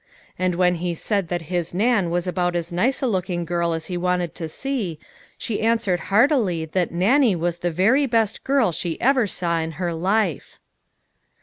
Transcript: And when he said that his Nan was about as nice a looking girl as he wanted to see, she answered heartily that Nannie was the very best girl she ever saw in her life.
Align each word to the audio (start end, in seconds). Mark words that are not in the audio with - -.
And 0.39 0.55
when 0.55 0.75
he 0.81 0.95
said 0.95 1.27
that 1.27 1.43
his 1.43 1.75
Nan 1.75 2.09
was 2.09 2.25
about 2.25 2.55
as 2.55 2.71
nice 2.71 3.03
a 3.03 3.05
looking 3.07 3.45
girl 3.45 3.71
as 3.71 3.85
he 3.85 3.97
wanted 3.97 4.33
to 4.33 4.49
see, 4.49 4.97
she 5.37 5.61
answered 5.61 5.99
heartily 6.09 6.65
that 6.65 6.91
Nannie 6.91 7.35
was 7.35 7.59
the 7.59 7.69
very 7.69 8.07
best 8.07 8.43
girl 8.43 8.71
she 8.71 8.99
ever 8.99 9.27
saw 9.27 9.59
in 9.59 9.73
her 9.73 9.93
life. 9.93 10.57